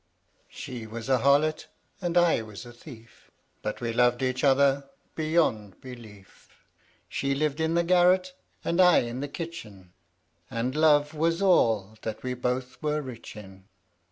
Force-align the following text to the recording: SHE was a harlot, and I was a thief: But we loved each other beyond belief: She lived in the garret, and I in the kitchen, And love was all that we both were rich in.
SHE 0.49 0.87
was 0.87 1.09
a 1.09 1.19
harlot, 1.19 1.67
and 2.01 2.17
I 2.17 2.41
was 2.41 2.65
a 2.65 2.73
thief: 2.73 3.29
But 3.61 3.81
we 3.81 3.93
loved 3.93 4.23
each 4.23 4.43
other 4.43 4.89
beyond 5.13 5.79
belief: 5.79 6.65
She 7.07 7.35
lived 7.35 7.59
in 7.59 7.75
the 7.75 7.83
garret, 7.83 8.33
and 8.65 8.81
I 8.81 9.01
in 9.01 9.19
the 9.19 9.27
kitchen, 9.27 9.93
And 10.49 10.73
love 10.73 11.13
was 11.13 11.39
all 11.39 11.99
that 12.01 12.23
we 12.23 12.33
both 12.33 12.81
were 12.81 12.99
rich 13.03 13.35
in. 13.35 13.65